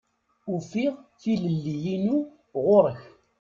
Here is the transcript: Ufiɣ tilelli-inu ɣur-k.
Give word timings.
Ufiɣ 0.53 0.93
tilelli-inu 1.21 2.17
ɣur-k. 2.65 3.01